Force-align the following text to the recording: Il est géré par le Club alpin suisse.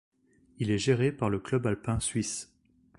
Il 0.57 0.71
est 0.71 0.79
géré 0.79 1.11
par 1.11 1.29
le 1.29 1.37
Club 1.39 1.67
alpin 1.67 1.99
suisse. 1.99 2.51